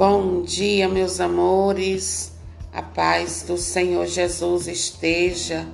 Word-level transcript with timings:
Bom 0.00 0.40
dia, 0.40 0.88
meus 0.88 1.20
amores. 1.20 2.32
A 2.72 2.80
paz 2.80 3.44
do 3.46 3.58
Senhor 3.58 4.06
Jesus 4.06 4.66
esteja 4.66 5.68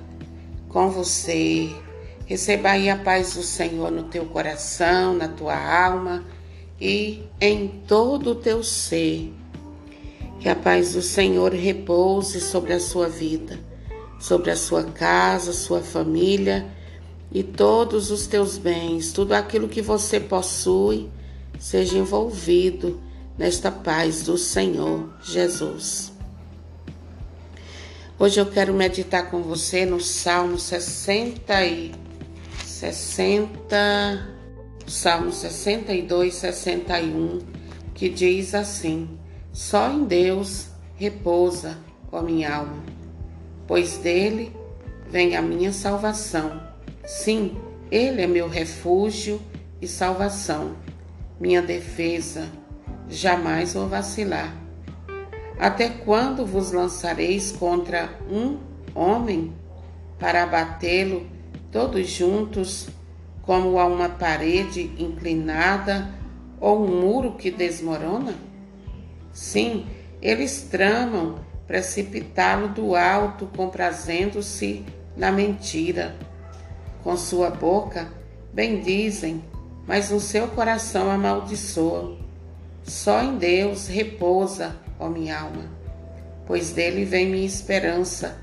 com 0.67 0.89
você. 0.89 1.73
Receba 2.25 2.71
aí 2.71 2.89
a 2.89 2.97
paz 2.97 3.35
do 3.35 3.41
Senhor 3.41 3.89
no 3.89 4.03
teu 4.03 4.25
coração, 4.25 5.13
na 5.13 5.29
tua 5.29 5.55
alma 5.55 6.25
e 6.77 7.23
em 7.39 7.69
todo 7.87 8.31
o 8.31 8.35
teu 8.35 8.61
ser. 8.65 9.33
Que 10.41 10.49
a 10.49 10.55
paz 10.57 10.91
do 10.91 11.01
Senhor 11.01 11.53
repouse 11.53 12.41
sobre 12.41 12.73
a 12.73 12.81
sua 12.81 13.07
vida, 13.07 13.57
sobre 14.19 14.51
a 14.51 14.57
sua 14.57 14.83
casa, 14.83 15.53
sua 15.53 15.79
família 15.79 16.67
e 17.31 17.43
todos 17.43 18.11
os 18.11 18.27
teus 18.27 18.57
bens, 18.57 19.13
tudo 19.13 19.31
aquilo 19.31 19.69
que 19.69 19.81
você 19.81 20.19
possui, 20.19 21.09
seja 21.57 21.97
envolvido 21.97 23.06
nesta 23.37 23.71
paz 23.71 24.23
do 24.23 24.37
Senhor 24.37 25.13
Jesus. 25.21 26.11
Hoje 28.17 28.39
eu 28.39 28.47
quero 28.47 28.73
meditar 28.73 29.29
com 29.29 29.43
você 29.43 29.85
no 29.85 30.01
Salmo 30.01 30.57
60 30.57 31.65
e 31.65 31.91
60, 32.65 34.35
Salmo 34.87 35.31
62, 35.31 36.33
61, 36.33 37.39
que 37.93 38.09
diz 38.09 38.55
assim: 38.55 39.07
Só 39.53 39.91
em 39.91 40.05
Deus 40.05 40.69
repousa, 40.95 41.77
ó 42.11 42.23
minha 42.23 42.55
alma, 42.55 42.83
pois 43.67 43.97
dele 43.97 44.51
vem 45.07 45.35
a 45.35 45.43
minha 45.43 45.71
salvação. 45.71 46.59
Sim, 47.05 47.55
ele 47.91 48.23
é 48.23 48.27
meu 48.27 48.49
refúgio 48.49 49.39
e 49.79 49.87
salvação, 49.87 50.75
minha 51.39 51.61
defesa 51.61 52.49
jamais 53.09 53.73
vou 53.73 53.87
vacilar. 53.87 54.53
Até 55.59 55.89
quando 55.89 56.45
vos 56.45 56.71
lançareis 56.71 57.51
contra 57.51 58.09
um 58.29 58.59
homem 58.93 59.53
para 60.19 60.43
abatê-lo 60.43 61.25
todos 61.71 62.09
juntos, 62.09 62.89
como 63.41 63.79
a 63.79 63.85
uma 63.85 64.09
parede 64.09 64.91
inclinada 64.99 66.13
ou 66.59 66.83
um 66.83 67.01
muro 67.01 67.33
que 67.33 67.49
desmorona? 67.49 68.35
Sim, 69.31 69.85
eles 70.21 70.61
tramam 70.69 71.35
precipitá-lo 71.65 72.69
do 72.69 72.95
alto, 72.95 73.47
comprazendo-se 73.55 74.85
na 75.15 75.31
mentira. 75.31 76.15
Com 77.03 77.15
sua 77.17 77.49
boca 77.49 78.07
bendizem, 78.53 79.43
mas 79.85 80.09
no 80.09 80.19
seu 80.19 80.47
coração 80.49 81.09
amaldiçoam. 81.09 82.26
Só 82.87 83.21
em 83.21 83.37
Deus 83.37 83.87
repousa, 83.87 84.77
ó 84.97 85.09
minha 85.09 85.37
alma, 85.37 85.69
pois 86.45 86.71
dele 86.71 87.03
vem 87.03 87.29
minha 87.29 87.45
esperança. 87.45 88.39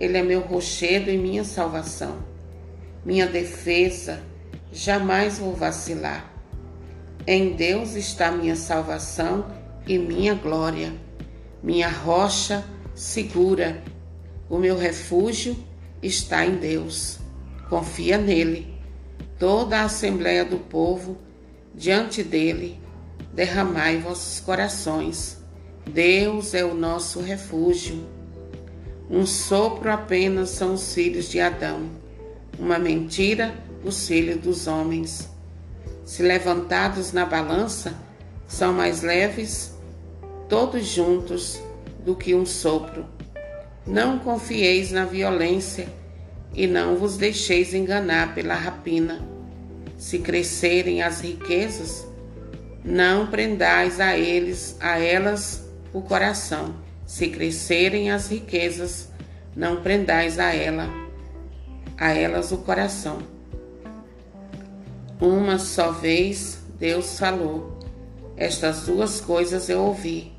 Ele 0.00 0.18
é 0.18 0.24
meu 0.24 0.40
rochedo 0.40 1.08
e 1.08 1.16
minha 1.16 1.44
salvação. 1.44 2.18
Minha 3.04 3.28
defesa, 3.28 4.20
jamais 4.72 5.38
vou 5.38 5.54
vacilar. 5.54 6.28
Em 7.24 7.54
Deus 7.54 7.94
está 7.94 8.32
minha 8.32 8.56
salvação 8.56 9.46
e 9.86 9.96
minha 9.98 10.34
glória, 10.34 10.92
minha 11.62 11.88
rocha 11.88 12.64
segura. 12.92 13.84
O 14.50 14.58
meu 14.58 14.76
refúgio 14.76 15.56
está 16.02 16.44
em 16.44 16.56
Deus. 16.56 17.20
Confia 17.70 18.18
nele. 18.18 18.74
Toda 19.38 19.78
a 19.78 19.84
assembleia 19.84 20.44
do 20.44 20.58
povo 20.58 21.16
diante 21.72 22.24
dele 22.24 22.84
derramai 23.36 23.98
vossos 23.98 24.40
corações. 24.40 25.36
Deus 25.86 26.54
é 26.54 26.64
o 26.64 26.74
nosso 26.74 27.20
refúgio. 27.20 28.08
Um 29.10 29.26
sopro 29.26 29.92
apenas 29.92 30.48
são 30.48 30.74
os 30.74 30.94
filhos 30.94 31.28
de 31.28 31.38
Adão, 31.38 31.88
uma 32.58 32.78
mentira 32.78 33.54
os 33.84 34.08
filhos 34.08 34.40
dos 34.40 34.66
homens. 34.66 35.28
Se 36.04 36.22
levantados 36.22 37.12
na 37.12 37.26
balança, 37.26 37.94
são 38.48 38.72
mais 38.72 39.02
leves, 39.02 39.74
todos 40.48 40.86
juntos, 40.86 41.60
do 42.04 42.16
que 42.16 42.34
um 42.34 42.46
sopro. 42.46 43.04
Não 43.86 44.18
confieis 44.18 44.90
na 44.90 45.04
violência 45.04 45.88
e 46.54 46.66
não 46.66 46.96
vos 46.96 47.16
deixeis 47.16 47.74
enganar 47.74 48.34
pela 48.34 48.54
rapina. 48.54 49.20
Se 49.98 50.20
crescerem 50.20 51.02
as 51.02 51.20
riquezas, 51.20 52.06
não 52.86 53.26
prendais 53.26 53.98
a 53.98 54.16
eles, 54.16 54.76
a 54.80 54.96
elas 55.00 55.68
o 55.92 56.00
coração. 56.00 56.76
Se 57.04 57.28
crescerem 57.28 58.12
as 58.12 58.28
riquezas, 58.30 59.10
não 59.56 59.82
prendais 59.82 60.38
a 60.38 60.54
ela, 60.54 60.88
a 61.98 62.12
elas 62.12 62.52
o 62.52 62.58
coração. 62.58 63.18
Uma 65.20 65.58
só 65.58 65.90
vez 65.90 66.60
Deus 66.78 67.18
falou. 67.18 67.76
Estas 68.36 68.86
duas 68.86 69.20
coisas 69.20 69.68
eu 69.68 69.82
ouvi. 69.82 70.32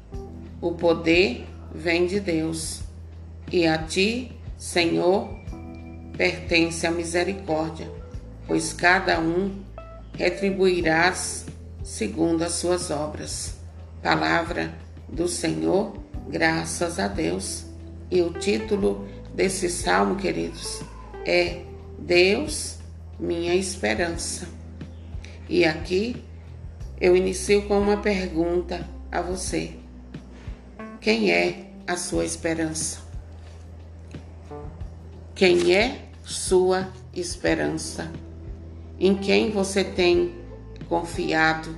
O 0.61 0.71
poder 0.71 1.45
vem 1.73 2.07
de 2.07 2.19
Deus, 2.19 2.81
e 3.51 3.67
a 3.67 3.77
ti, 3.77 4.31
Senhor, 4.57 5.29
pertence 6.15 6.87
a 6.87 6.91
misericórdia, 6.91 7.91
pois 8.47 8.73
cada 8.73 9.19
um 9.19 9.51
retribuirás 10.13 11.45
segundo 11.87 12.43
as 12.43 12.51
suas 12.55 12.91
obras. 12.91 13.55
Palavra 14.03 14.77
do 15.07 15.25
Senhor, 15.25 15.97
graças 16.27 16.99
a 16.99 17.07
Deus. 17.07 17.65
E 18.11 18.21
o 18.21 18.33
título 18.33 19.07
desse 19.33 19.69
salmo, 19.69 20.17
queridos, 20.17 20.81
é 21.25 21.61
Deus, 21.97 22.77
minha 23.17 23.55
esperança. 23.55 24.49
E 25.47 25.63
aqui 25.63 26.21
eu 26.99 27.15
inicio 27.15 27.65
com 27.67 27.79
uma 27.79 27.97
pergunta 27.97 28.85
a 29.09 29.21
você: 29.21 29.71
Quem 30.99 31.31
é 31.31 31.69
a 31.87 31.95
sua 31.95 32.25
esperança? 32.25 32.99
Quem 35.33 35.73
é 35.73 36.01
sua 36.25 36.89
esperança? 37.13 38.11
Em 38.99 39.15
quem 39.15 39.51
você 39.51 39.85
tem 39.85 40.36
confiado? 40.87 41.75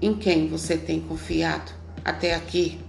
Em 0.00 0.14
quem 0.14 0.48
você 0.48 0.76
tem 0.76 1.00
confiado 1.00 1.72
até 2.04 2.34
aqui? 2.34 2.80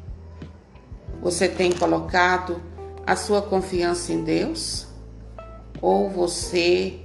Você 1.22 1.48
tem 1.48 1.72
colocado 1.72 2.62
a 3.06 3.16
sua 3.16 3.42
confiança 3.42 4.14
em 4.14 4.24
Deus? 4.24 4.88
Ou 5.82 6.10
você 6.10 7.00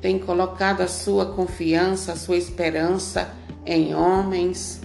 tem 0.00 0.18
colocado 0.18 0.80
a 0.80 0.88
sua 0.88 1.26
confiança, 1.26 2.12
a 2.12 2.16
sua 2.16 2.36
esperança 2.36 3.32
em 3.64 3.94
homens, 3.94 4.80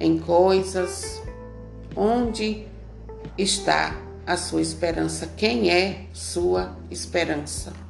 em 0.00 0.18
coisas? 0.18 1.22
Onde 1.96 2.66
está 3.38 3.96
a 4.26 4.36
sua 4.36 4.60
esperança? 4.60 5.28
Quem 5.36 5.70
é 5.70 6.06
sua 6.12 6.76
esperança? 6.90 7.83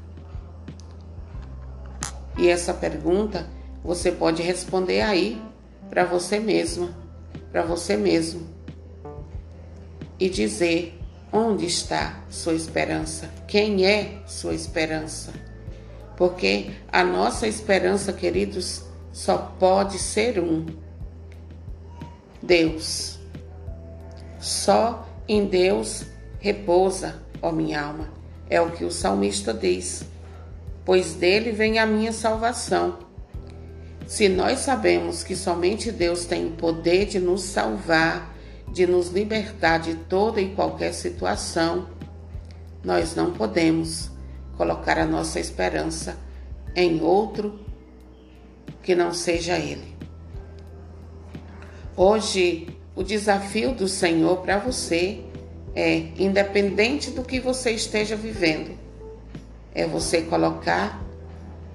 E 2.44 2.48
essa 2.50 2.74
pergunta 2.74 3.46
você 3.82 4.12
pode 4.12 4.42
responder 4.42 5.00
aí 5.00 5.40
para 5.88 6.04
você 6.04 6.38
mesma, 6.38 6.94
para 7.50 7.62
você 7.62 7.96
mesmo. 7.96 8.46
E 10.20 10.28
dizer 10.28 11.00
onde 11.32 11.64
está 11.64 12.22
sua 12.28 12.52
esperança, 12.52 13.30
quem 13.48 13.86
é 13.86 14.18
sua 14.26 14.54
esperança. 14.54 15.32
Porque 16.18 16.72
a 16.92 17.02
nossa 17.02 17.48
esperança, 17.48 18.12
queridos, 18.12 18.82
só 19.10 19.38
pode 19.58 19.98
ser 19.98 20.38
um: 20.38 20.66
Deus. 22.42 23.18
Só 24.38 25.08
em 25.26 25.46
Deus 25.46 26.04
repousa, 26.40 27.22
ó 27.40 27.50
minha 27.50 27.80
alma. 27.80 28.12
É 28.50 28.60
o 28.60 28.70
que 28.70 28.84
o 28.84 28.90
salmista 28.90 29.54
diz 29.54 30.04
pois 30.84 31.14
dele 31.14 31.50
vem 31.50 31.78
a 31.78 31.86
minha 31.86 32.12
salvação. 32.12 32.98
Se 34.06 34.28
nós 34.28 34.60
sabemos 34.60 35.24
que 35.24 35.34
somente 35.34 35.90
Deus 35.90 36.26
tem 36.26 36.46
o 36.46 36.52
poder 36.52 37.06
de 37.06 37.18
nos 37.18 37.42
salvar, 37.42 38.36
de 38.70 38.86
nos 38.86 39.08
libertar 39.08 39.78
de 39.78 39.94
toda 39.94 40.40
e 40.40 40.54
qualquer 40.54 40.92
situação, 40.92 41.88
nós 42.82 43.14
não 43.14 43.32
podemos 43.32 44.10
colocar 44.56 44.98
a 44.98 45.06
nossa 45.06 45.40
esperança 45.40 46.18
em 46.76 47.00
outro 47.00 47.58
que 48.82 48.94
não 48.94 49.14
seja 49.14 49.58
Ele. 49.58 49.94
Hoje, 51.96 52.68
o 52.94 53.02
desafio 53.02 53.72
do 53.72 53.88
Senhor 53.88 54.38
para 54.38 54.58
você 54.58 55.24
é, 55.74 56.08
independente 56.18 57.10
do 57.10 57.22
que 57.22 57.40
você 57.40 57.70
esteja 57.70 58.14
vivendo, 58.14 58.78
é 59.74 59.86
você 59.86 60.22
colocar 60.22 61.02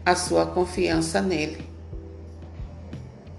a 0.05 0.15
sua 0.15 0.45
confiança 0.45 1.21
nele. 1.21 1.67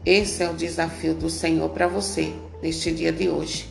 Esse 0.04 0.42
é 0.42 0.50
o 0.50 0.54
desafio 0.54 1.14
do 1.14 1.30
Senhor 1.30 1.70
para 1.70 1.86
você 1.86 2.34
neste 2.62 2.92
dia 2.92 3.12
de 3.12 3.28
hoje. 3.28 3.68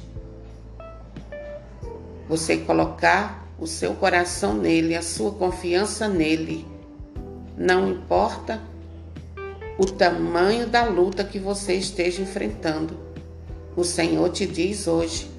Você 2.27 2.57
colocar 2.57 3.47
o 3.59 3.67
seu 3.67 3.93
coração 3.93 4.53
nele, 4.53 4.95
a 4.95 5.01
sua 5.01 5.31
confiança 5.31 6.07
nele. 6.07 6.65
Não 7.57 7.89
importa 7.89 8.61
o 9.77 9.85
tamanho 9.85 10.67
da 10.67 10.85
luta 10.85 11.23
que 11.23 11.39
você 11.39 11.73
esteja 11.73 12.21
enfrentando. 12.21 12.97
O 13.75 13.83
Senhor 13.83 14.29
te 14.29 14.45
diz 14.45 14.87
hoje: 14.87 15.29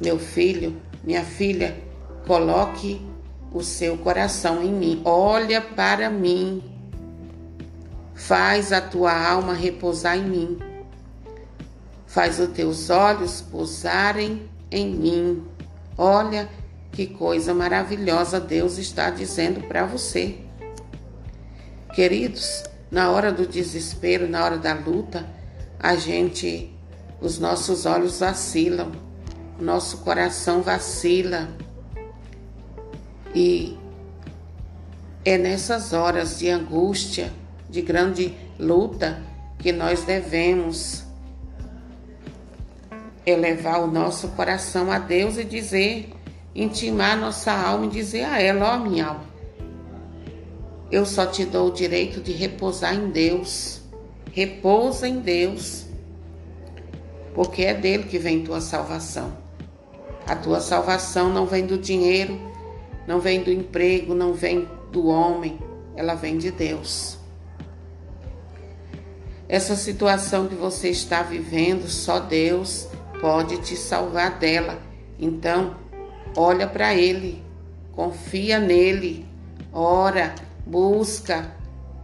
meu 0.00 0.18
filho, 0.18 0.76
minha 1.02 1.24
filha, 1.24 1.76
coloque 2.26 3.00
o 3.56 3.64
seu 3.64 3.96
coração 3.96 4.62
em 4.62 4.70
mim, 4.70 5.00
olha 5.02 5.62
para 5.62 6.10
mim, 6.10 6.62
faz 8.14 8.70
a 8.70 8.82
tua 8.82 9.18
alma 9.18 9.54
repousar 9.54 10.18
em 10.18 10.24
mim, 10.24 10.58
faz 12.06 12.38
os 12.38 12.50
teus 12.50 12.90
olhos 12.90 13.40
pousarem 13.40 14.42
em 14.70 14.94
mim. 14.94 15.44
Olha 15.96 16.50
que 16.92 17.06
coisa 17.06 17.54
maravilhosa 17.54 18.38
Deus 18.38 18.76
está 18.76 19.08
dizendo 19.08 19.66
para 19.66 19.86
você. 19.86 20.36
Queridos, 21.94 22.62
na 22.90 23.10
hora 23.10 23.32
do 23.32 23.46
desespero, 23.46 24.28
na 24.28 24.44
hora 24.44 24.58
da 24.58 24.74
luta, 24.74 25.26
a 25.78 25.96
gente, 25.96 26.70
os 27.22 27.38
nossos 27.38 27.86
olhos 27.86 28.20
vacilam, 28.20 28.92
nosso 29.58 29.98
coração 29.98 30.60
vacila. 30.60 31.48
E 33.36 33.76
é 35.22 35.36
nessas 35.36 35.92
horas 35.92 36.38
de 36.38 36.48
angústia, 36.48 37.30
de 37.68 37.82
grande 37.82 38.34
luta, 38.58 39.22
que 39.58 39.72
nós 39.72 40.04
devemos 40.04 41.04
elevar 43.26 43.82
o 43.82 43.88
nosso 43.88 44.28
coração 44.28 44.90
a 44.90 44.98
Deus 44.98 45.36
e 45.36 45.44
dizer, 45.44 46.14
intimar 46.54 47.18
nossa 47.18 47.52
alma 47.52 47.84
e 47.84 47.90
dizer 47.90 48.24
a 48.24 48.40
ela, 48.40 48.72
ó 48.72 48.76
oh, 48.76 48.88
minha 48.88 49.08
alma, 49.08 49.24
eu 50.90 51.04
só 51.04 51.26
te 51.26 51.44
dou 51.44 51.68
o 51.68 51.74
direito 51.74 52.22
de 52.22 52.32
repousar 52.32 52.94
em 52.94 53.10
Deus. 53.10 53.82
Repousa 54.32 55.06
em 55.06 55.20
Deus, 55.20 55.84
porque 57.34 57.64
é 57.64 57.74
dele 57.74 58.04
que 58.04 58.18
vem 58.18 58.42
tua 58.42 58.62
salvação. 58.62 59.36
A 60.26 60.34
tua 60.34 60.60
salvação 60.60 61.28
não 61.28 61.44
vem 61.44 61.66
do 61.66 61.76
dinheiro, 61.76 62.55
não 63.06 63.20
vem 63.20 63.42
do 63.42 63.50
emprego, 63.50 64.14
não 64.14 64.32
vem 64.32 64.68
do 64.90 65.06
homem, 65.06 65.58
ela 65.94 66.14
vem 66.14 66.36
de 66.36 66.50
Deus. 66.50 67.18
Essa 69.48 69.76
situação 69.76 70.48
que 70.48 70.54
você 70.54 70.88
está 70.88 71.22
vivendo, 71.22 71.88
só 71.88 72.18
Deus 72.18 72.88
pode 73.20 73.58
te 73.58 73.76
salvar 73.76 74.38
dela. 74.38 74.78
Então, 75.18 75.76
olha 76.36 76.66
para 76.66 76.94
Ele, 76.94 77.42
confia 77.92 78.58
nele, 78.58 79.24
ora, 79.72 80.34
busca, 80.66 81.54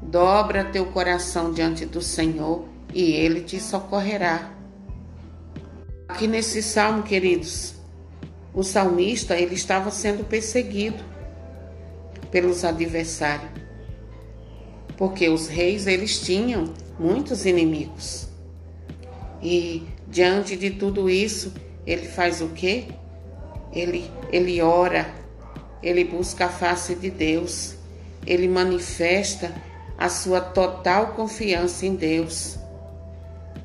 dobra 0.01 0.65
teu 0.65 0.87
coração 0.87 1.53
diante 1.53 1.85
do 1.85 2.01
Senhor 2.01 2.65
e 2.95 3.13
Ele 3.13 3.41
te 3.41 3.59
socorrerá. 3.59 4.53
Aqui 6.07 6.29
nesse 6.29 6.63
salmo, 6.63 7.03
queridos, 7.03 7.75
o 8.55 8.63
salmista 8.63 9.37
ele 9.37 9.55
estava 9.55 9.91
sendo 9.91 10.25
perseguido 10.25 11.03
pelos 12.31 12.65
adversários, 12.65 13.51
porque 14.97 15.29
os 15.29 15.49
reis 15.49 15.87
eles 15.87 16.21
tinham 16.21 16.73
muitos 16.99 17.47
inimigos. 17.47 18.29
E 19.43 19.87
diante 20.07 20.57
de 20.57 20.71
tudo 20.71 21.11
isso, 21.11 21.53
ele 21.87 22.07
faz 22.07 22.41
o 22.41 22.49
quê? 22.49 22.89
Ele, 23.73 24.11
ele 24.31 24.61
ora, 24.61 25.13
ele 25.83 26.05
busca 26.05 26.47
a 26.47 26.49
face 26.49 26.95
de 26.95 27.11
Deus, 27.11 27.75
ele 28.27 28.47
manifesta 28.47 29.53
a 29.99 30.09
sua 30.09 30.41
total 30.41 31.09
confiança 31.15 31.87
em 31.87 31.95
Deus. 31.95 32.59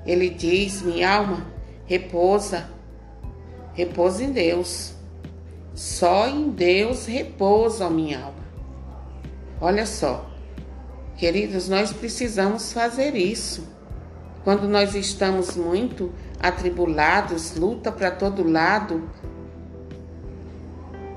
Ele 0.06 0.30
diz: 0.30 0.81
Minha 0.81 1.12
alma, 1.12 1.48
repousa, 1.86 2.69
repousa 3.77 4.24
em 4.24 4.31
Deus. 4.31 4.94
Só 5.75 6.27
em 6.27 6.50
Deus 6.50 7.06
repousa, 7.06 7.88
minha 7.88 8.24
alma. 8.24 8.47
Olha 9.62 9.85
só, 9.85 10.27
queridos, 11.15 11.69
nós 11.69 11.94
precisamos 11.94 12.74
fazer 12.74 13.15
isso. 13.15 13.68
Quando 14.44 14.68
nós 14.68 14.95
estamos 14.95 15.56
muito 15.56 16.12
atribulados, 16.39 17.56
luta 17.56 17.91
para 17.91 18.09
todo 18.09 18.50
lado, 18.50 19.07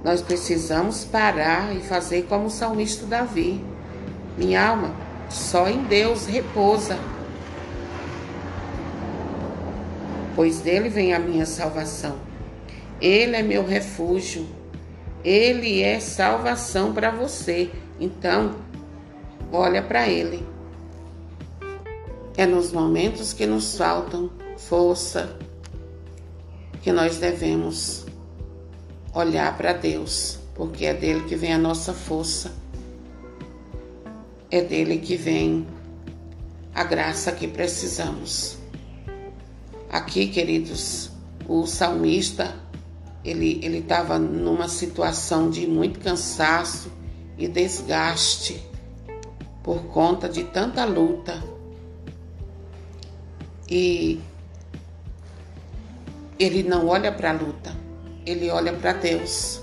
nós 0.04 0.20
precisamos 0.20 1.04
parar 1.04 1.74
e 1.74 1.80
fazer 1.80 2.26
como 2.26 2.46
o 2.46 2.50
salmista 2.50 3.06
Davi. 3.06 3.64
Minha 4.36 4.68
alma, 4.68 4.94
só 5.30 5.68
em 5.68 5.84
Deus 5.84 6.26
repousa, 6.26 6.98
pois 10.36 10.60
dele 10.60 10.90
vem 10.90 11.14
a 11.14 11.18
minha 11.18 11.46
salvação. 11.46 12.29
Ele 13.00 13.36
é 13.36 13.42
meu 13.42 13.64
refúgio. 13.64 14.46
Ele 15.24 15.82
é 15.82 16.00
salvação 16.00 16.92
para 16.92 17.10
você. 17.10 17.70
Então, 17.98 18.56
olha 19.52 19.82
para 19.82 20.08
ele. 20.08 20.46
É 22.36 22.46
nos 22.46 22.72
momentos 22.72 23.32
que 23.32 23.46
nos 23.46 23.76
faltam 23.76 24.30
força 24.56 25.36
que 26.82 26.92
nós 26.92 27.18
devemos 27.18 28.06
olhar 29.12 29.56
para 29.56 29.72
Deus, 29.72 30.38
porque 30.54 30.86
é 30.86 30.94
dele 30.94 31.24
que 31.24 31.36
vem 31.36 31.52
a 31.52 31.58
nossa 31.58 31.92
força, 31.92 32.52
é 34.50 34.62
dele 34.62 34.98
que 34.98 35.16
vem 35.16 35.66
a 36.74 36.84
graça 36.84 37.32
que 37.32 37.46
precisamos. 37.46 38.56
Aqui, 39.90 40.28
queridos, 40.28 41.10
o 41.48 41.66
salmista 41.66 42.54
ele 43.24 43.78
estava 43.78 44.18
numa 44.18 44.68
situação 44.68 45.50
de 45.50 45.66
muito 45.66 46.00
cansaço 46.00 46.90
e 47.36 47.46
desgaste 47.46 48.62
por 49.62 49.84
conta 49.84 50.28
de 50.28 50.44
tanta 50.44 50.84
luta 50.84 51.42
e 53.70 54.20
ele 56.38 56.62
não 56.62 56.88
olha 56.88 57.12
para 57.12 57.30
a 57.30 57.32
luta, 57.32 57.72
ele 58.26 58.50
olha 58.50 58.72
para 58.72 58.94
Deus. 58.94 59.60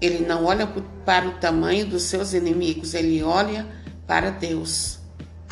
Ele 0.00 0.24
não 0.26 0.44
olha 0.44 0.66
para 1.04 1.26
o 1.26 1.32
tamanho 1.32 1.86
dos 1.86 2.04
seus 2.04 2.32
inimigos, 2.32 2.94
ele 2.94 3.22
olha 3.22 3.66
para 4.06 4.30
Deus. 4.30 4.98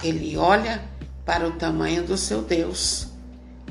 Ele 0.02 0.36
olha 0.36 0.82
para 1.24 1.48
o 1.48 1.52
tamanho 1.52 2.04
do 2.04 2.16
seu 2.16 2.42
Deus, 2.42 3.08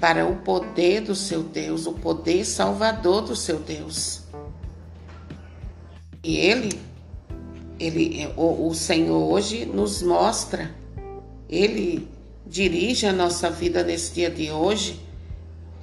para 0.03 0.27
o 0.27 0.35
poder 0.35 0.99
do 0.99 1.15
seu 1.15 1.41
Deus, 1.41 1.87
o 1.87 1.93
poder 1.93 2.43
salvador 2.43 3.21
do 3.21 3.37
seu 3.37 3.57
Deus. 3.57 4.23
E 6.21 6.35
ele, 6.35 6.77
ele 7.79 8.27
o, 8.35 8.67
o 8.67 8.75
Senhor 8.75 9.31
hoje 9.31 9.65
nos 9.65 10.01
mostra, 10.01 10.75
ele 11.47 12.05
dirige 12.45 13.07
a 13.07 13.13
nossa 13.13 13.49
vida 13.49 13.81
nesse 13.81 14.15
dia 14.15 14.29
de 14.29 14.51
hoje, 14.51 14.99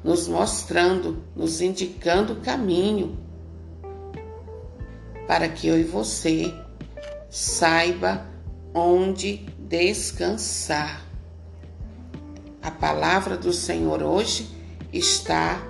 nos 0.05 0.29
mostrando, 0.29 1.25
nos 1.35 1.63
indicando 1.63 2.35
o 2.35 2.41
caminho 2.43 3.19
para 5.27 5.49
que 5.49 5.67
eu 5.67 5.81
e 5.81 5.83
você 5.83 6.53
saiba 7.31 8.27
onde 8.75 9.47
descansar. 9.59 11.10
A 12.63 12.71
palavra 12.71 13.37
do 13.37 13.53
Senhor 13.53 14.03
hoje 14.03 14.49
está 14.93 15.63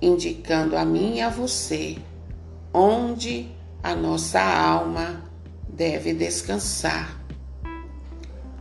indicando 0.00 0.76
a 0.76 0.84
mim 0.84 1.16
e 1.16 1.20
a 1.20 1.28
você 1.28 1.98
onde 2.72 3.48
a 3.82 3.94
nossa 3.94 4.40
alma 4.40 5.22
deve 5.68 6.14
descansar. 6.14 7.20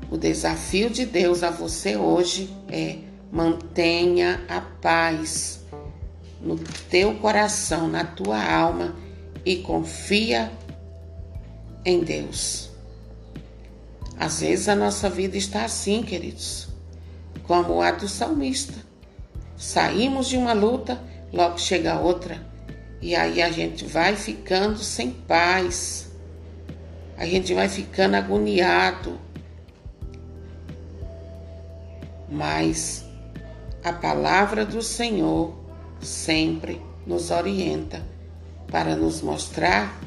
O 0.10 0.18
desafio 0.18 0.90
de 0.90 1.06
Deus 1.06 1.44
a 1.44 1.50
você 1.50 1.98
hoje 1.98 2.54
é 2.70 2.98
mantenha 3.32 4.46
a 4.48 4.62
paz 4.62 5.62
no 6.40 6.58
teu 6.90 7.16
coração, 7.16 7.88
na 7.88 8.04
tua 8.04 8.42
alma 8.42 8.96
e 9.44 9.58
confia 9.58 10.52
em 11.84 12.02
Deus. 12.02 12.70
Às 14.18 14.42
vezes 14.42 14.70
a 14.70 14.76
nossa 14.76 15.10
vida 15.10 15.38
está 15.38 15.66
assim, 15.66 16.02
queridos, 16.02 16.70
como 17.48 17.82
a 17.82 17.92
do 17.92 18.08
salmista. 18.08 18.74
Saímos 19.58 20.28
de 20.28 20.38
uma 20.38 20.54
luta, 20.54 21.02
logo 21.32 21.58
chega 21.58 22.00
outra, 22.00 22.46
e 23.02 23.16
aí 23.16 23.42
a 23.42 23.52
gente 23.52 23.86
vai 23.86 24.16
ficando 24.16 24.80
sem 24.80 25.12
paz, 25.12 26.12
a 27.18 27.26
gente 27.26 27.54
vai 27.54 27.70
ficando 27.70 28.16
agoniado, 28.16 29.20
mas 32.30 33.06
a 33.84 33.94
palavra 33.94 34.66
do 34.66 34.82
Senhor 34.82 35.56
sempre 36.02 36.82
nos 37.06 37.32
orienta 37.32 38.02
para 38.68 38.96
nos 38.96 39.22
mostrar 39.22 39.98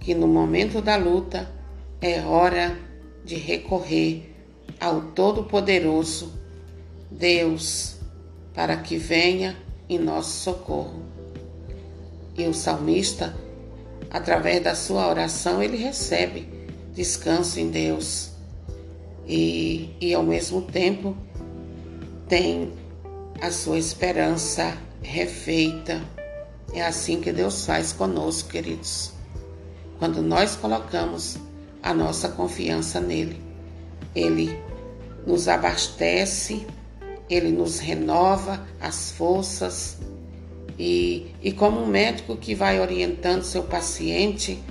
que 0.00 0.14
no 0.14 0.26
momento 0.26 0.80
da 0.80 0.96
luta 0.96 1.50
é 2.00 2.20
hora 2.20 2.78
de 3.24 3.34
recorrer 3.34 4.34
ao 4.80 5.00
Todo-Poderoso, 5.00 6.32
Deus, 7.10 7.96
para 8.54 8.76
que 8.76 8.96
venha 8.96 9.56
em 9.88 9.98
nosso 9.98 10.42
socorro. 10.42 11.02
E 12.36 12.46
o 12.46 12.54
salmista, 12.54 13.34
através 14.10 14.62
da 14.62 14.74
sua 14.74 15.08
oração, 15.08 15.62
ele 15.62 15.76
recebe 15.76 16.48
descanso 16.94 17.60
em 17.60 17.70
Deus 17.70 18.30
e, 19.26 19.94
e 20.00 20.14
ao 20.14 20.22
mesmo 20.22 20.62
tempo 20.62 21.16
tem 22.28 22.72
a 23.40 23.50
sua 23.50 23.78
esperança 23.78 24.76
refeita. 25.02 26.02
É 26.72 26.84
assim 26.84 27.20
que 27.20 27.32
Deus 27.32 27.64
faz 27.64 27.92
conosco, 27.92 28.50
queridos. 28.50 29.12
Quando 29.98 30.22
nós 30.22 30.56
colocamos 30.56 31.36
a 31.82 31.94
nossa 31.94 32.28
confiança 32.28 33.00
nele, 33.00 33.40
ele 34.14 34.58
nos 35.26 35.48
abastece, 35.48 36.66
ele 37.28 37.50
nos 37.50 37.78
renova 37.78 38.66
as 38.80 39.10
forças. 39.10 39.98
E, 40.78 41.34
e 41.42 41.52
como 41.52 41.80
um 41.80 41.86
médico 41.86 42.36
que 42.36 42.54
vai 42.54 42.80
orientando 42.80 43.42
seu 43.42 43.64
paciente, 43.64 44.62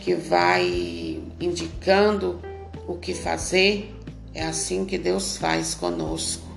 que 0.00 0.14
vai 0.14 1.20
indicando 1.40 2.40
o 2.86 2.94
que 2.94 3.12
fazer, 3.12 3.94
é 4.34 4.44
assim 4.44 4.84
que 4.84 4.96
Deus 4.96 5.36
faz 5.36 5.74
conosco. 5.74 6.48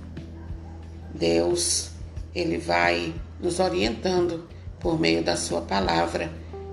Deus, 1.14 1.90
ele 2.34 2.58
vai 2.58 3.14
nos 3.40 3.60
orientando 3.60 4.48
por 4.80 5.00
meio 5.00 5.24
da 5.24 5.36
sua 5.36 5.62
palavra. 5.62 6.32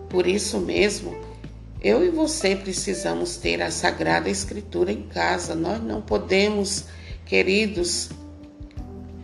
Por 0.09 0.27
isso 0.27 0.59
mesmo, 0.59 1.17
eu 1.83 2.05
e 2.05 2.11
você 2.11 2.55
precisamos 2.55 3.37
ter 3.37 3.63
a 3.63 3.71
Sagrada 3.71 4.29
Escritura 4.29 4.93
em 4.93 5.03
casa. 5.03 5.55
Nós 5.55 5.83
não 5.83 6.03
podemos, 6.03 6.85
queridos, 7.25 8.11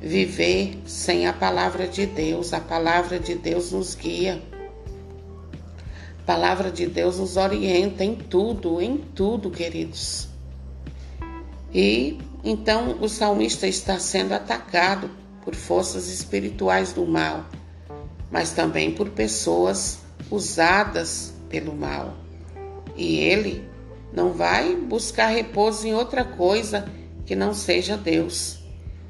viver 0.01 0.79
sem 0.87 1.27
a 1.27 1.35
palavra 1.35 1.87
de 1.87 2.07
Deus. 2.07 2.55
A 2.55 2.61
palavra 2.61 3.19
de 3.19 3.35
Deus 3.35 3.73
nos 3.73 3.95
guia. 3.95 4.43
A 6.21 6.23
palavra 6.25 6.71
de 6.71 6.87
Deus 6.87 7.19
nos 7.19 7.37
orienta 7.37 8.03
em 8.03 8.15
tudo, 8.15 8.81
em 8.81 8.97
tudo, 8.97 9.51
queridos. 9.51 10.29
E 11.75 12.19
então 12.43 12.97
o 13.03 13.09
salmista 13.09 13.67
está 13.67 13.99
sendo 13.99 14.33
atacado 14.33 15.11
por 15.45 15.55
forças 15.55 16.09
espirituais 16.09 16.93
do 16.93 17.07
mal, 17.07 17.45
mas 18.31 18.53
também 18.53 18.93
por 18.93 19.11
pessoas 19.11 19.99
usadas 20.31 21.35
pelo 21.51 21.77
mal. 21.77 22.25
E 22.97 23.19
ele 23.19 23.69
não 24.12 24.33
vai 24.33 24.75
buscar 24.75 25.29
repouso 25.29 25.87
em 25.87 25.95
outra 25.95 26.25
coisa 26.25 26.88
que 27.25 27.37
não 27.37 27.53
seja 27.53 27.97
Deus. 27.97 28.59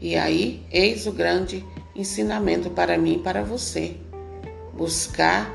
E 0.00 0.16
aí, 0.16 0.64
eis 0.70 1.06
o 1.06 1.12
grande 1.12 1.64
ensinamento 1.94 2.70
para 2.70 2.98
mim 2.98 3.14
e 3.14 3.22
para 3.22 3.42
você: 3.42 3.96
buscar 4.74 5.54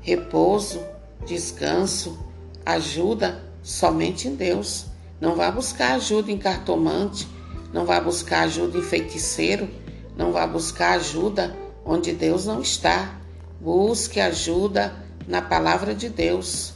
repouso, 0.00 0.80
descanso, 1.26 2.18
ajuda 2.64 3.42
somente 3.62 4.28
em 4.28 4.34
Deus. 4.34 4.86
Não 5.20 5.36
vá 5.36 5.50
buscar 5.50 5.94
ajuda 5.94 6.32
em 6.32 6.38
cartomante, 6.38 7.28
não 7.72 7.84
vá 7.84 8.00
buscar 8.00 8.42
ajuda 8.42 8.78
em 8.78 8.82
feiticeiro, 8.82 9.68
não 10.16 10.32
vá 10.32 10.46
buscar 10.46 10.92
ajuda 10.92 11.54
onde 11.84 12.12
Deus 12.12 12.46
não 12.46 12.60
está. 12.60 13.20
Busque 13.60 14.18
ajuda 14.18 14.94
na 15.28 15.42
palavra 15.42 15.94
de 15.94 16.08
Deus, 16.08 16.72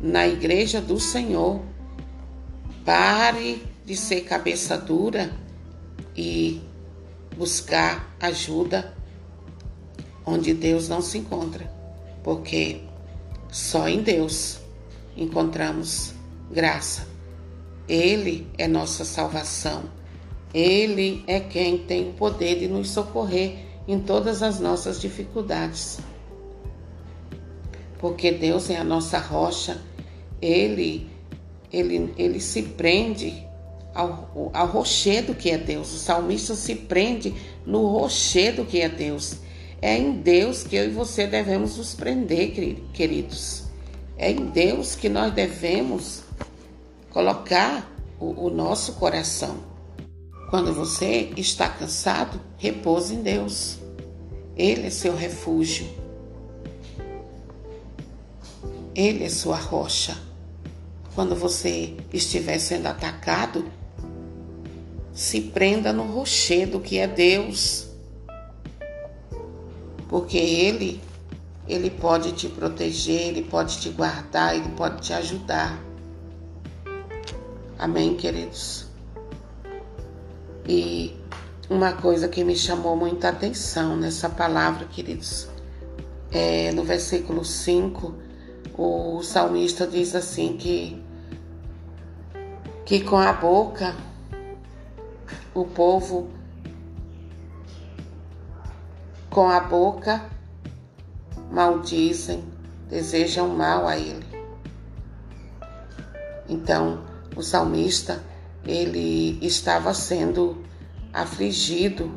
na 0.00 0.26
igreja 0.26 0.80
do 0.80 0.98
Senhor. 0.98 1.60
Pare 2.84 3.62
de 3.84 3.96
ser 3.96 4.22
cabeça 4.22 4.76
dura 4.76 5.30
e 6.16 6.60
buscar 7.36 8.16
ajuda 8.20 8.94
onde 10.24 10.52
Deus 10.52 10.88
não 10.88 11.00
se 11.00 11.18
encontra, 11.18 11.70
porque 12.22 12.82
só 13.50 13.88
em 13.88 14.02
Deus 14.02 14.58
encontramos 15.16 16.12
graça. 16.50 17.06
Ele 17.88 18.46
é 18.58 18.68
nossa 18.68 19.04
salvação. 19.04 19.84
Ele 20.52 21.24
é 21.26 21.40
quem 21.40 21.78
tem 21.78 22.10
o 22.10 22.12
poder 22.14 22.58
de 22.58 22.68
nos 22.68 22.90
socorrer 22.90 23.58
em 23.86 23.98
todas 24.00 24.42
as 24.42 24.60
nossas 24.60 25.00
dificuldades. 25.00 25.98
Porque 27.98 28.30
Deus 28.30 28.70
é 28.70 28.76
a 28.76 28.84
nossa 28.84 29.18
rocha, 29.18 29.80
ele, 30.40 31.08
ele, 31.72 32.14
ele 32.16 32.40
se 32.40 32.62
prende 32.62 33.46
ao, 33.94 34.50
ao 34.54 34.66
rochedo 34.66 35.34
que 35.34 35.50
é 35.50 35.58
Deus. 35.58 35.92
O 35.92 35.98
salmista 35.98 36.54
se 36.54 36.74
prende 36.74 37.34
no 37.66 37.86
rochedo 37.86 38.64
que 38.64 38.80
é 38.80 38.88
Deus. 38.88 39.38
É 39.80 39.96
em 39.96 40.12
Deus 40.12 40.62
que 40.62 40.76
eu 40.76 40.86
e 40.86 40.90
você 40.90 41.26
devemos 41.26 41.76
nos 41.76 41.94
prender, 41.94 42.80
queridos. 42.92 43.64
É 44.16 44.30
em 44.30 44.46
Deus 44.46 44.94
que 44.94 45.08
nós 45.08 45.32
devemos 45.32 46.22
colocar 47.10 47.90
o, 48.18 48.46
o 48.46 48.50
nosso 48.50 48.94
coração. 48.94 49.56
Quando 50.50 50.72
você 50.72 51.30
está 51.36 51.68
cansado, 51.68 52.40
repouse 52.56 53.14
em 53.14 53.22
Deus. 53.22 53.78
Ele 54.56 54.86
é 54.86 54.90
seu 54.90 55.14
refúgio. 55.14 55.86
Ele 58.98 59.22
é 59.22 59.28
sua 59.28 59.54
rocha. 59.54 60.18
Quando 61.14 61.36
você 61.36 61.96
estiver 62.12 62.58
sendo 62.58 62.86
atacado, 62.86 63.64
se 65.12 65.40
prenda 65.40 65.92
no 65.92 66.02
rochedo 66.02 66.80
que 66.80 66.98
é 66.98 67.06
Deus. 67.06 67.86
Porque 70.08 70.36
ele 70.36 71.00
ele 71.68 71.90
pode 71.90 72.32
te 72.32 72.48
proteger, 72.48 73.28
ele 73.28 73.42
pode 73.42 73.78
te 73.78 73.88
guardar, 73.90 74.56
ele 74.56 74.70
pode 74.70 75.00
te 75.00 75.12
ajudar. 75.12 75.80
Amém, 77.78 78.16
queridos? 78.16 78.86
E 80.68 81.14
uma 81.70 81.92
coisa 81.92 82.26
que 82.26 82.42
me 82.42 82.56
chamou 82.56 82.96
muita 82.96 83.28
atenção 83.28 83.96
nessa 83.96 84.28
palavra, 84.28 84.86
queridos, 84.86 85.46
é 86.32 86.72
no 86.72 86.82
versículo 86.82 87.44
5, 87.44 88.26
o 88.78 89.22
salmista 89.22 89.86
diz 89.86 90.14
assim 90.14 90.56
que 90.56 91.02
que 92.86 93.00
com 93.00 93.18
a 93.18 93.32
boca 93.34 93.94
o 95.52 95.66
povo 95.66 96.30
com 99.28 99.48
a 99.48 99.60
boca 99.60 100.38
maldizem, 101.50 102.44
desejam 102.88 103.48
mal 103.48 103.86
a 103.86 103.96
ele. 103.96 104.26
Então, 106.48 107.04
o 107.36 107.42
salmista, 107.42 108.22
ele 108.64 109.38
estava 109.44 109.92
sendo 109.92 110.62
afligido 111.12 112.10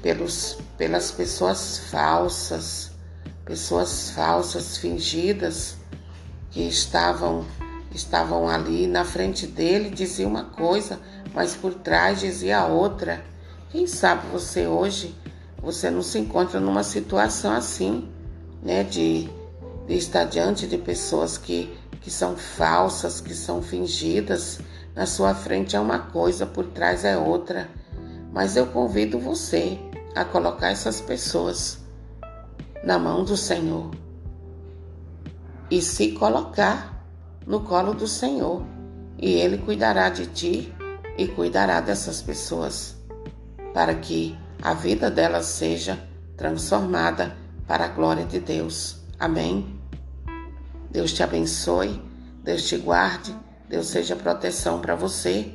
pelos, 0.00 0.58
pelas 0.82 1.12
pessoas 1.12 1.78
falsas, 1.78 2.90
pessoas 3.44 4.10
falsas, 4.10 4.76
fingidas, 4.76 5.76
que 6.50 6.60
estavam, 6.60 7.46
estavam 7.94 8.48
ali 8.48 8.88
na 8.88 9.04
frente 9.04 9.46
dele, 9.46 9.90
dizia 9.90 10.26
uma 10.26 10.42
coisa, 10.42 10.98
mas 11.32 11.54
por 11.54 11.72
trás 11.72 12.18
dizia 12.18 12.66
outra. 12.66 13.22
Quem 13.70 13.86
sabe 13.86 14.26
você 14.32 14.66
hoje, 14.66 15.14
você 15.62 15.88
não 15.88 16.02
se 16.02 16.18
encontra 16.18 16.58
numa 16.58 16.82
situação 16.82 17.52
assim, 17.52 18.08
né, 18.60 18.82
de 18.82 19.30
de 19.86 19.94
estar 19.94 20.24
diante 20.24 20.66
de 20.66 20.78
pessoas 20.78 21.38
que, 21.38 21.72
que 22.00 22.10
são 22.10 22.36
falsas, 22.36 23.20
que 23.20 23.34
são 23.34 23.62
fingidas. 23.62 24.58
Na 24.96 25.06
sua 25.06 25.32
frente 25.32 25.76
é 25.76 25.80
uma 25.80 26.00
coisa, 26.00 26.44
por 26.44 26.64
trás 26.64 27.04
é 27.04 27.16
outra. 27.16 27.68
Mas 28.32 28.56
eu 28.56 28.66
convido 28.66 29.18
você 29.18 29.78
a 30.14 30.24
colocar 30.24 30.70
essas 30.70 31.00
pessoas 31.00 31.78
na 32.84 32.98
mão 32.98 33.24
do 33.24 33.36
Senhor 33.36 33.90
e 35.70 35.80
se 35.80 36.12
colocar 36.12 37.06
no 37.46 37.60
colo 37.60 37.94
do 37.94 38.06
Senhor, 38.06 38.62
e 39.18 39.32
Ele 39.32 39.58
cuidará 39.58 40.08
de 40.08 40.26
ti 40.26 40.74
e 41.16 41.26
cuidará 41.26 41.80
dessas 41.80 42.20
pessoas, 42.20 42.96
para 43.72 43.94
que 43.94 44.38
a 44.60 44.74
vida 44.74 45.10
delas 45.10 45.46
seja 45.46 45.98
transformada 46.36 47.36
para 47.66 47.86
a 47.86 47.88
glória 47.88 48.24
de 48.24 48.38
Deus. 48.38 48.98
Amém? 49.18 49.80
Deus 50.90 51.12
te 51.12 51.22
abençoe. 51.22 52.12
Deus 52.42 52.64
te 52.64 52.76
guarde, 52.76 53.34
Deus 53.68 53.86
seja 53.86 54.16
proteção 54.16 54.80
para 54.80 54.96
você 54.96 55.54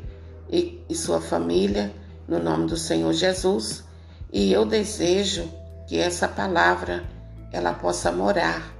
e, 0.49 0.81
e 0.89 0.95
sua 0.95 1.19
família, 1.19 1.93
no 2.27 2.39
nome 2.39 2.67
do 2.67 2.77
Senhor 2.77 3.11
Jesus. 3.11 3.83
E 4.31 4.51
eu 4.51 4.65
desejo 4.65 5.49
que 5.87 5.97
essa 5.97 6.27
palavra 6.27 7.05
ela 7.51 7.73
possa 7.73 8.11
morar 8.11 8.73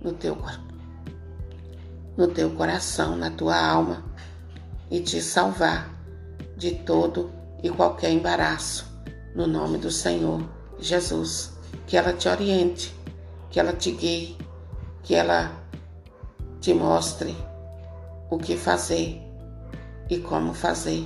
no 0.00 0.12
teu 0.12 0.36
no 2.16 2.28
teu 2.28 2.50
coração, 2.50 3.14
na 3.14 3.30
tua 3.30 3.58
alma 3.58 4.02
e 4.90 5.00
te 5.00 5.20
salvar 5.20 5.90
de 6.56 6.72
todo 6.72 7.30
e 7.62 7.68
qualquer 7.68 8.10
embaraço, 8.10 8.86
no 9.34 9.46
nome 9.46 9.76
do 9.76 9.90
Senhor 9.90 10.42
Jesus. 10.78 11.52
Que 11.86 11.96
ela 11.96 12.12
te 12.12 12.28
oriente, 12.28 12.94
que 13.50 13.60
ela 13.60 13.72
te 13.72 13.90
guie, 13.92 14.36
que 15.02 15.14
ela 15.14 15.52
te 16.60 16.72
mostre 16.72 17.36
o 18.30 18.38
que 18.38 18.56
fazer 18.56 19.22
e 20.08 20.18
como 20.18 20.54
fazer 20.54 21.04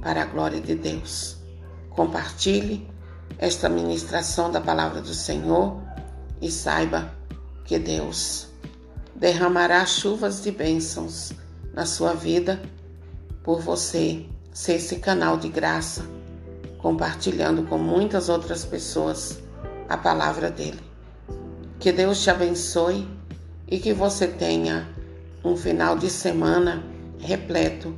para 0.00 0.22
a 0.22 0.26
glória 0.26 0.60
de 0.60 0.74
Deus. 0.74 1.36
Compartilhe 1.90 2.88
esta 3.38 3.68
ministração 3.68 4.50
da 4.50 4.60
palavra 4.60 5.00
do 5.00 5.14
Senhor 5.14 5.80
e 6.40 6.50
saiba 6.50 7.12
que 7.64 7.78
Deus 7.78 8.48
derramará 9.14 9.84
chuvas 9.84 10.42
de 10.42 10.50
bênçãos 10.50 11.32
na 11.74 11.86
sua 11.86 12.14
vida 12.14 12.60
por 13.42 13.60
você 13.60 14.26
ser 14.52 14.74
esse 14.74 14.96
canal 14.96 15.36
de 15.36 15.48
graça, 15.48 16.04
compartilhando 16.78 17.62
com 17.64 17.78
muitas 17.78 18.28
outras 18.28 18.64
pessoas 18.64 19.38
a 19.88 19.96
palavra 19.96 20.50
dele. 20.50 20.80
Que 21.78 21.92
Deus 21.92 22.22
te 22.22 22.30
abençoe 22.30 23.08
e 23.66 23.78
que 23.78 23.92
você 23.92 24.26
tenha 24.26 24.88
um 25.44 25.56
final 25.56 25.96
de 25.96 26.10
semana 26.10 26.82
repleto 27.18 27.94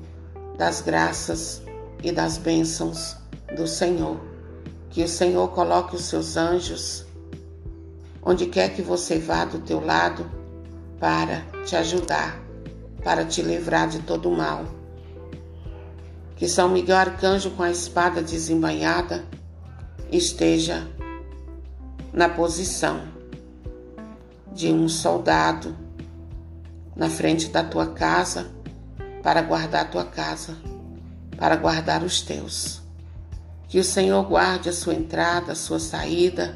das 0.56 0.80
graças 0.80 1.62
e 2.02 2.12
das 2.12 2.38
bênçãos 2.38 3.16
do 3.56 3.66
Senhor. 3.66 4.31
Que 4.92 5.02
o 5.02 5.08
Senhor 5.08 5.48
coloque 5.48 5.96
os 5.96 6.04
seus 6.04 6.36
anjos 6.36 7.04
onde 8.22 8.46
quer 8.46 8.72
que 8.72 8.82
você 8.82 9.18
vá 9.18 9.44
do 9.44 9.58
teu 9.58 9.84
lado 9.84 10.30
para 11.00 11.40
te 11.64 11.74
ajudar, 11.74 12.40
para 13.02 13.24
te 13.24 13.42
livrar 13.42 13.88
de 13.88 13.98
todo 13.98 14.30
o 14.30 14.36
mal 14.36 14.64
que 16.42 16.48
São 16.48 16.68
Miguel 16.68 16.96
Arcanjo, 16.96 17.52
com 17.52 17.62
a 17.62 17.70
espada 17.70 18.20
desembainhada, 18.20 19.24
esteja 20.10 20.88
na 22.12 22.28
posição 22.28 23.00
de 24.52 24.72
um 24.72 24.88
soldado 24.88 25.76
na 26.96 27.08
frente 27.08 27.46
da 27.48 27.62
tua 27.62 27.92
casa 27.92 28.50
para 29.22 29.40
guardar 29.40 29.82
a 29.82 29.88
tua 29.88 30.04
casa, 30.04 30.56
para 31.36 31.54
guardar 31.54 32.02
os 32.02 32.22
teus. 32.22 32.81
Que 33.72 33.80
o 33.80 33.84
Senhor 33.84 34.22
guarde 34.24 34.68
a 34.68 34.72
sua 34.72 34.92
entrada, 34.92 35.52
a 35.52 35.54
sua 35.54 35.80
saída, 35.80 36.54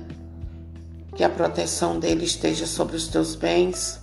que 1.14 1.24
a 1.24 1.30
proteção 1.30 1.98
dele 1.98 2.26
esteja 2.26 2.66
sobre 2.66 2.94
os 2.94 3.08
teus 3.08 3.34
bens, 3.34 3.98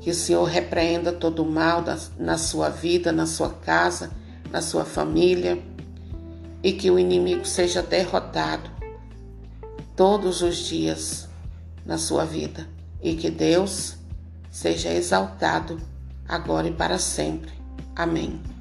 que 0.00 0.10
o 0.10 0.14
Senhor 0.14 0.42
repreenda 0.42 1.12
todo 1.12 1.44
o 1.44 1.48
mal 1.48 1.84
na 2.18 2.36
sua 2.36 2.70
vida, 2.70 3.12
na 3.12 3.24
sua 3.24 3.50
casa 3.50 4.10
na 4.50 4.62
sua 4.62 4.84
família 4.84 5.62
e 6.62 6.72
que 6.72 6.90
o 6.90 6.98
inimigo 6.98 7.44
seja 7.44 7.82
derrotado 7.82 8.70
todos 9.94 10.42
os 10.42 10.56
dias 10.56 11.28
na 11.84 11.98
sua 11.98 12.24
vida 12.24 12.66
e 13.02 13.14
que 13.14 13.30
Deus 13.30 13.96
seja 14.50 14.92
exaltado 14.92 15.78
agora 16.26 16.68
e 16.68 16.72
para 16.72 16.98
sempre. 16.98 17.52
Amém. 17.94 18.57